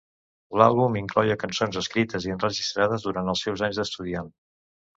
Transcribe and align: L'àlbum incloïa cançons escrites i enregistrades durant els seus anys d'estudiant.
L'àlbum 0.61 0.95
incloïa 1.01 1.35
cançons 1.43 1.77
escrites 1.83 2.27
i 2.29 2.33
enregistrades 2.37 3.07
durant 3.11 3.31
els 3.35 3.47
seus 3.49 3.65
anys 3.69 3.81
d'estudiant. 3.83 4.37